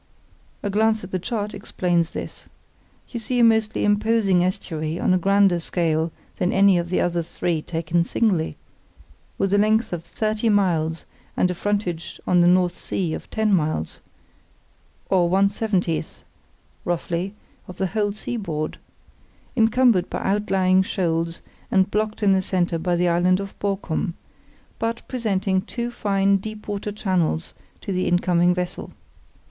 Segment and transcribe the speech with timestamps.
[0.63, 2.47] A glance at the chart explains this.
[3.09, 7.21] You see a most imposing estuary on a grander scale than any of the other
[7.21, 8.57] three taken singly,
[9.37, 11.05] with a length of thirty miles
[11.37, 13.99] and a frontage on the North Sea of ten miles,
[15.07, 16.23] or one seventieth,
[16.83, 17.35] roughly,
[17.67, 18.79] of the whole seaboard;
[19.55, 24.15] encumbered by outlying shoals, and blocked in the centre by the island of Borkum,
[24.79, 28.93] but presenting two fine deep water channels to the incoming vessel.